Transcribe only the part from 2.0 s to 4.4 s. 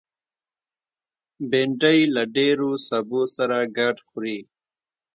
له ډېرو سبو سره ګډ خوري